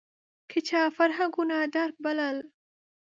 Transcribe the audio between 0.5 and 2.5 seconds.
چا فرهنګونو درک بلل